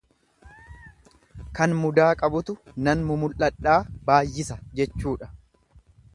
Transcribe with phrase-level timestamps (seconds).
[1.59, 2.57] Kan mudaa qabutu
[2.89, 3.77] nan mumul'adhaa
[4.09, 5.31] baayyisa jechuudha.